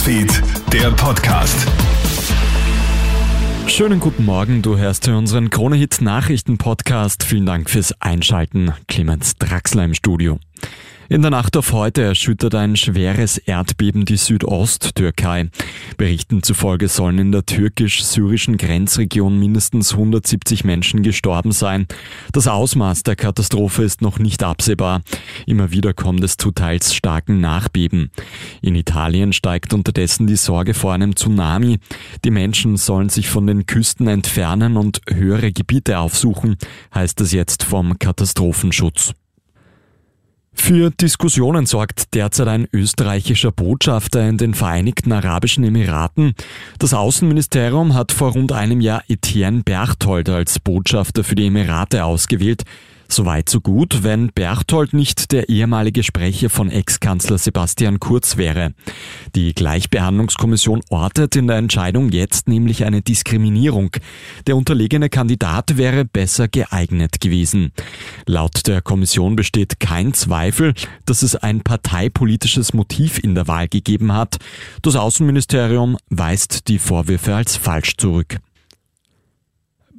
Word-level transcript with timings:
Newsfeed, 0.00 0.42
der 0.72 0.90
Podcast. 0.92 1.66
Schönen 3.66 4.00
guten 4.00 4.24
Morgen, 4.24 4.62
du 4.62 4.78
hörst 4.78 5.04
hier 5.04 5.14
unseren 5.14 5.50
Kronehit 5.50 6.00
Nachrichten 6.00 6.56
Podcast. 6.56 7.22
Vielen 7.22 7.44
Dank 7.44 7.68
fürs 7.68 7.92
Einschalten. 8.00 8.72
Clemens 8.88 9.36
Draxler 9.36 9.84
im 9.84 9.92
Studio. 9.92 10.38
In 11.12 11.22
der 11.22 11.32
Nacht 11.32 11.56
auf 11.56 11.72
heute 11.72 12.02
erschüttert 12.02 12.54
ein 12.54 12.76
schweres 12.76 13.36
Erdbeben 13.36 14.04
die 14.04 14.16
Südosttürkei. 14.16 15.50
Berichten 15.96 16.44
zufolge 16.44 16.86
sollen 16.86 17.18
in 17.18 17.32
der 17.32 17.44
türkisch-syrischen 17.44 18.56
Grenzregion 18.56 19.36
mindestens 19.36 19.94
170 19.94 20.62
Menschen 20.62 21.02
gestorben 21.02 21.50
sein. 21.50 21.88
Das 22.32 22.46
Ausmaß 22.46 23.02
der 23.02 23.16
Katastrophe 23.16 23.82
ist 23.82 24.02
noch 24.02 24.20
nicht 24.20 24.44
absehbar. 24.44 25.02
Immer 25.46 25.72
wieder 25.72 25.94
kommt 25.94 26.22
es 26.22 26.36
zu 26.36 26.52
teils 26.52 26.94
starken 26.94 27.40
Nachbeben. 27.40 28.12
In 28.62 28.76
Italien 28.76 29.32
steigt 29.32 29.74
unterdessen 29.74 30.28
die 30.28 30.36
Sorge 30.36 30.74
vor 30.74 30.92
einem 30.92 31.16
Tsunami. 31.16 31.80
Die 32.24 32.30
Menschen 32.30 32.76
sollen 32.76 33.08
sich 33.08 33.28
von 33.28 33.48
den 33.48 33.66
Küsten 33.66 34.06
entfernen 34.06 34.76
und 34.76 35.00
höhere 35.08 35.50
Gebiete 35.50 35.98
aufsuchen, 35.98 36.56
heißt 36.94 37.20
es 37.20 37.32
jetzt 37.32 37.64
vom 37.64 37.98
Katastrophenschutz. 37.98 39.12
Für 40.62 40.90
Diskussionen 40.90 41.66
sorgt 41.66 42.14
derzeit 42.14 42.46
ein 42.46 42.68
österreichischer 42.72 43.50
Botschafter 43.50 44.28
in 44.28 44.36
den 44.36 44.54
Vereinigten 44.54 45.10
Arabischen 45.10 45.64
Emiraten. 45.64 46.34
Das 46.78 46.94
Außenministerium 46.94 47.94
hat 47.94 48.12
vor 48.12 48.32
rund 48.32 48.52
einem 48.52 48.80
Jahr 48.80 49.02
Etienne 49.08 49.62
Berchtold 49.64 50.28
als 50.28 50.60
Botschafter 50.60 51.24
für 51.24 51.34
die 51.34 51.46
Emirate 51.46 52.04
ausgewählt. 52.04 52.62
Soweit 53.12 53.48
so 53.48 53.60
gut, 53.60 54.04
wenn 54.04 54.28
Berchtold 54.28 54.92
nicht 54.92 55.32
der 55.32 55.48
ehemalige 55.48 56.04
Sprecher 56.04 56.48
von 56.48 56.70
Ex-Kanzler 56.70 57.38
Sebastian 57.38 57.98
Kurz 57.98 58.36
wäre. 58.36 58.72
Die 59.34 59.52
Gleichbehandlungskommission 59.52 60.80
ortet 60.90 61.34
in 61.34 61.48
der 61.48 61.56
Entscheidung 61.56 62.10
jetzt 62.10 62.48
nämlich 62.48 62.84
eine 62.84 63.02
Diskriminierung. 63.02 63.90
Der 64.46 64.56
unterlegene 64.56 65.08
Kandidat 65.08 65.76
wäre 65.76 66.04
besser 66.04 66.46
geeignet 66.46 67.20
gewesen. 67.20 67.72
Laut 68.26 68.68
der 68.68 68.80
Kommission 68.80 69.34
besteht 69.34 69.80
kein 69.80 70.14
Zweifel, 70.14 70.72
dass 71.04 71.22
es 71.22 71.34
ein 71.34 71.62
parteipolitisches 71.62 72.74
Motiv 72.74 73.18
in 73.18 73.34
der 73.34 73.48
Wahl 73.48 73.66
gegeben 73.66 74.12
hat. 74.12 74.36
Das 74.82 74.94
Außenministerium 74.94 75.96
weist 76.10 76.68
die 76.68 76.78
Vorwürfe 76.78 77.34
als 77.34 77.56
falsch 77.56 77.96
zurück. 77.96 78.38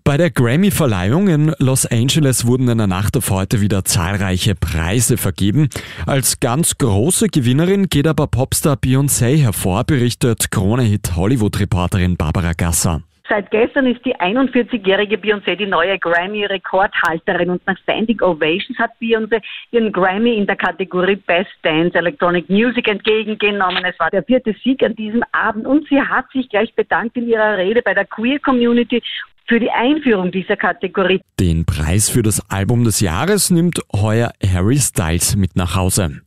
Bei 0.03 0.17
der 0.17 0.31
Grammy-Verleihung 0.31 1.27
in 1.27 1.53
Los 1.59 1.85
Angeles 1.85 2.47
wurden 2.47 2.67
in 2.69 2.79
der 2.79 2.87
Nacht 2.87 3.15
auf 3.17 3.29
heute 3.29 3.61
wieder 3.61 3.85
zahlreiche 3.85 4.55
Preise 4.55 5.15
vergeben. 5.15 5.69
Als 6.07 6.39
ganz 6.39 6.77
große 6.79 7.27
Gewinnerin 7.27 7.87
geht 7.87 8.07
aber 8.07 8.25
Popstar 8.25 8.77
Beyoncé 8.77 9.37
hervor, 9.37 9.83
berichtet 9.83 10.49
Krone-Hit 10.49 11.15
Hollywood-Reporterin 11.15 12.17
Barbara 12.17 12.53
Gasser. 12.53 13.03
Seit 13.29 13.51
gestern 13.51 13.85
ist 13.85 14.03
die 14.03 14.15
41-jährige 14.15 15.17
Beyoncé 15.17 15.55
die 15.55 15.67
neue 15.67 15.97
Grammy-Rekordhalterin 15.99 17.51
und 17.51 17.65
nach 17.67 17.77
Standing 17.83 18.19
Ovations 18.21 18.77
hat 18.79 18.91
Beyoncé 18.99 19.39
ihren 19.69 19.91
Grammy 19.91 20.35
in 20.35 20.47
der 20.47 20.55
Kategorie 20.55 21.15
Best 21.15 21.51
Dance 21.61 21.95
Electronic 21.97 22.49
Music 22.49 22.89
entgegengenommen. 22.89 23.85
Es 23.85 23.97
war 23.99 24.09
der 24.09 24.23
vierte 24.23 24.55
Sieg 24.63 24.83
an 24.83 24.95
diesem 24.95 25.23
Abend 25.31 25.67
und 25.67 25.87
sie 25.87 26.01
hat 26.01 26.25
sich 26.31 26.49
gleich 26.49 26.73
bedankt 26.73 27.15
in 27.15 27.27
ihrer 27.27 27.57
Rede 27.57 27.81
bei 27.83 27.93
der 27.93 28.05
Queer 28.05 28.39
Community 28.39 29.01
für 29.47 29.59
die 29.59 29.69
Einführung 29.69 30.31
dieser 30.31 30.55
Kategorie. 30.55 31.21
Den 31.39 31.65
Preis 31.65 32.09
für 32.09 32.21
das 32.21 32.41
Album 32.49 32.83
des 32.83 32.99
Jahres 32.99 33.51
nimmt 33.51 33.79
heuer 33.93 34.31
Harry 34.45 34.77
Styles 34.77 35.35
mit 35.35 35.55
nach 35.55 35.75
Hause. 35.75 36.21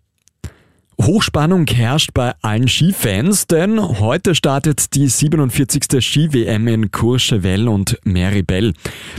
Hochspannung 1.07 1.67
herrscht 1.67 2.15
bei 2.15 2.33
allen 2.41 2.67
Skifans, 2.67 3.47
denn 3.47 3.79
heute 4.01 4.35
startet 4.35 4.95
die 4.95 5.09
47. 5.09 6.03
Ski-WM 6.03 6.67
in 6.67 6.91
Courchevel 6.93 7.69
und 7.69 7.99
Meribel. 8.05 8.73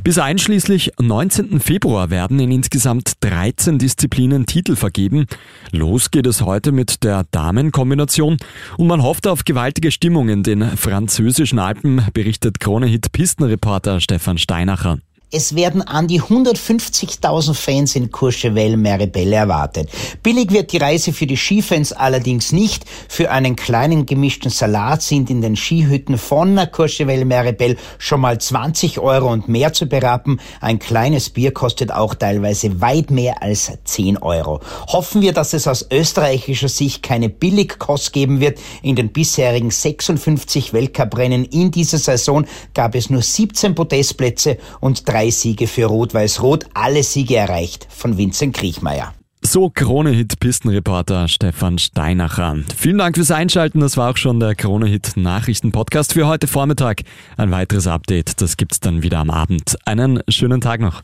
Bis 0.03 0.17
einschließlich 0.17 0.93
19. 0.99 1.59
Februar 1.59 2.09
werden 2.09 2.39
in 2.39 2.51
insgesamt 2.51 3.13
13 3.19 3.77
Disziplinen 3.77 4.47
Titel 4.47 4.75
vergeben. 4.75 5.27
Los 5.71 6.09
geht 6.09 6.25
es 6.25 6.41
heute 6.41 6.71
mit 6.71 7.03
der 7.03 7.25
Damenkombination 7.29 8.37
und 8.77 8.87
man 8.87 9.03
hofft 9.03 9.27
auf 9.27 9.45
gewaltige 9.45 9.91
Stimmung 9.91 10.29
in 10.29 10.41
den 10.41 10.63
französischen 10.63 11.59
Alpen, 11.59 12.01
berichtet 12.13 12.59
Kronehit-Pistenreporter 12.59 13.99
Stefan 13.99 14.39
Steinacher. 14.39 14.97
Es 15.31 15.55
werden 15.55 15.81
an 15.81 16.07
die 16.07 16.21
150.000 16.21 17.55
Fans 17.55 17.95
in 17.95 18.11
Courchevel 18.11 18.77
Meribel 18.77 19.33
erwartet. 19.33 19.89
Billig 20.21 20.51
wird 20.51 20.71
die 20.71 20.77
Reise 20.77 21.13
für 21.13 21.25
die 21.25 21.35
Skifans 21.35 21.93
allerdings 21.93 22.51
nicht. 22.51 22.85
Für 23.09 23.31
einen 23.31 23.55
kleinen 23.55 24.05
gemischten 24.05 24.51
Salat 24.51 25.01
sind 25.01 25.31
in 25.31 25.41
den 25.41 25.55
Skihütten 25.55 26.19
von 26.19 26.59
Courchevel 26.71 27.25
Meribel 27.25 27.75
schon 27.97 28.21
mal 28.21 28.39
20 28.39 28.99
Euro 28.99 29.31
und 29.31 29.49
mehr 29.49 29.73
zu 29.73 29.87
berappen. 29.87 30.39
Ein 30.61 30.77
kleines 30.77 31.31
Bier 31.31 31.51
kostet 31.51 31.91
auch 31.91 32.13
teilweise 32.13 32.79
weit 32.79 33.09
mehr 33.09 33.41
als 33.41 33.71
10 33.83 34.19
Euro. 34.19 34.61
Hoffen 34.87 35.23
wir, 35.23 35.33
dass 35.33 35.53
es 35.53 35.67
aus 35.67 35.87
österreichischer 35.91 36.69
Sicht 36.69 37.01
keine 37.01 37.29
Billigkost 37.29 38.13
geben 38.13 38.41
wird. 38.41 38.59
In 38.83 38.95
den 38.95 39.11
bisherigen 39.11 39.71
56 39.71 40.71
Weltcuprennen 40.71 41.45
in 41.45 41.71
dieser 41.71 41.97
Saison 41.97 42.45
gab 42.75 42.93
es 42.93 43.09
nur 43.09 43.23
17 43.23 43.73
Podestplätze 43.73 44.59
und 44.79 45.03
drei 45.15 45.29
Siege 45.29 45.67
für 45.67 45.85
Rot-Weiß-Rot, 45.85 46.65
alle 46.73 47.01
Siege 47.01 47.37
erreicht 47.37 47.87
von 47.89 48.17
Vincent 48.17 48.53
Kriechmeier. 48.53 49.13
So 49.41 49.71
Krone-Hit-Pistenreporter 49.73 51.29
Stefan 51.29 51.77
Steinacher. 51.77 52.57
Vielen 52.75 52.97
Dank 52.97 53.15
fürs 53.15 53.31
Einschalten. 53.31 53.79
Das 53.79 53.95
war 53.95 54.11
auch 54.11 54.17
schon 54.17 54.41
der 54.41 54.55
Krone-Hit-Nachrichten-Podcast 54.55 56.11
für 56.11 56.27
heute 56.27 56.47
Vormittag. 56.47 57.03
Ein 57.37 57.49
weiteres 57.51 57.87
Update, 57.87 58.41
das 58.41 58.57
gibt's 58.57 58.81
dann 58.81 59.03
wieder 59.03 59.19
am 59.19 59.29
Abend. 59.29 59.77
Einen 59.85 60.21
schönen 60.27 60.59
Tag 60.59 60.81
noch. 60.81 61.01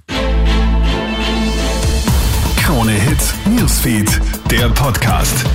Krone-Hit 2.57 3.33
Newsfeed, 3.57 4.19
der 4.51 4.67
Podcast. 4.71 5.45